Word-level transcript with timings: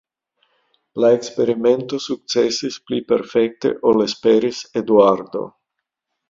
La 1.03 1.11
eksperimento 1.17 1.99
sukcesis 2.05 2.79
pli 2.87 2.99
perfekte 3.13 3.73
ol 3.93 4.03
esperis 4.07 4.63
Eduardo. 4.83 5.45